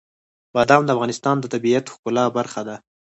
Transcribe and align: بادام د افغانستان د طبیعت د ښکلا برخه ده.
بادام 0.55 0.81
د 0.85 0.89
افغانستان 0.95 1.35
د 1.39 1.45
طبیعت 1.53 1.83
د 1.87 1.91
ښکلا 1.93 2.23
برخه 2.37 2.61
ده. 2.67 2.75